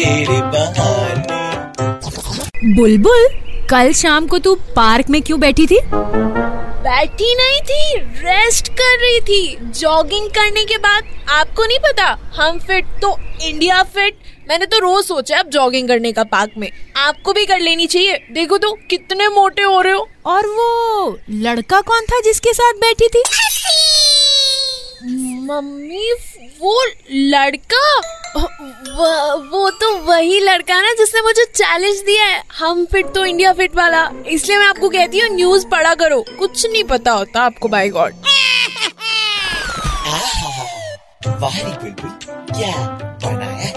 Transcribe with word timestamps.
बहाने 0.00 1.36
बुलबुल 2.76 3.26
कल 3.70 3.92
शाम 3.92 4.26
को 4.26 4.38
तू 4.38 4.54
पार्क 4.76 5.08
में 5.10 5.20
क्यों 5.22 5.38
बैठी 5.40 5.66
थी? 5.66 5.78
बैठी 5.84 7.34
नहीं 7.34 7.60
थी 7.60 7.98
रेस्ट 7.98 8.68
कर 8.68 8.98
रही 9.00 9.20
थी। 9.20 9.56
जॉगिंग 9.80 10.28
करने 10.30 10.64
के 10.64 10.78
बाद 10.78 11.04
आपको 11.28 11.64
नहीं 11.64 11.78
पता 11.78 12.06
हम 12.34 12.58
फिट 12.58 12.84
तो 13.02 13.16
इंडिया 13.42 13.82
फिट 13.82 14.18
मैंने 14.48 14.66
तो 14.66 14.78
रोज 14.78 15.04
सोचा 15.04 15.38
अब 15.38 15.48
जॉगिंग 15.48 15.88
करने 15.88 16.12
का 16.12 16.24
पार्क 16.24 16.52
में। 16.58 16.70
आपको 16.96 17.32
भी 17.32 17.46
कर 17.46 17.60
लेनी 17.60 17.86
चाहिए। 17.86 18.18
देखो 18.32 18.58
तो 18.58 18.72
कितने 18.90 19.28
मोटे 19.28 19.62
हो 19.62 19.80
रहे 19.80 19.92
हो। 19.92 20.08
और 20.26 20.46
वो 20.46 21.18
लड़का 21.30 21.80
कौन 21.80 22.04
था 22.04 22.20
जिसके 22.20 22.52
साथ 22.52 22.72
बैठी 22.72 23.08
थी? 23.08 23.22
मम्मी 25.46 26.12
वो 26.60 26.84
लड़का? 27.12 27.84
वो, 28.38 29.36
वो 29.50 29.70
तो 29.70 29.94
वही 30.04 30.38
लड़का 30.40 30.80
ना 30.82 30.92
जिसने 30.98 31.20
मुझे 31.20 31.44
चैलेंज 31.44 31.98
दिया 32.06 32.24
है। 32.24 32.42
हम 32.58 32.84
फिट 32.84 33.06
तो 33.14 33.24
इंडिया 33.24 33.52
फिट 33.52 33.76
वाला। 33.76 34.08
इसलिए 34.26 34.58
मैं 34.58 34.66
आपको 34.66 34.88
कहती 34.88 35.18
हूँ 35.18 35.28
न्यूज़ 35.34 35.66
पढ़ा 35.66 35.94
करो। 35.94 36.24
कुछ 36.38 36.66
नहीं 36.66 36.84
पता 36.84 37.12
होता 37.12 37.42
आपको 37.42 37.68
बाई 37.68 37.88
गॉड 37.90 38.14
वाह 41.40 41.58
क्या 42.50 42.72
बनाया 43.24 43.72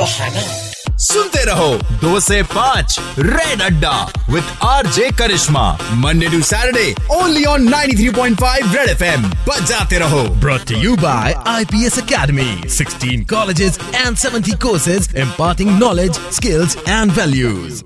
बहाना। 0.00 0.67
सुनते 1.00 1.44
रहो 1.44 1.68
दो 2.00 2.18
से 2.20 2.42
पाँच 2.54 2.96
red 3.18 3.62
adda 3.62 3.92
with 4.30 4.44
RJ 4.68 5.10
Karishma 5.18 5.66
Monday 6.04 6.28
to 6.30 6.40
Saturday 6.50 6.94
only 7.16 7.44
on 7.52 7.68
93.5 7.74 8.74
red 8.74 8.88
FM 8.88 9.28
बजाते 9.48 9.98
रहो 9.98 10.22
brought 10.46 10.66
to 10.68 10.80
you 10.82 10.96
by 11.04 11.34
IPS 11.58 11.98
Academy 12.04 12.50
16 12.78 13.24
colleges 13.34 13.78
and 14.04 14.18
70 14.24 14.58
courses 14.66 15.08
imparting 15.26 15.76
knowledge 15.78 16.18
skills 16.40 16.76
and 16.98 17.16
values 17.20 17.82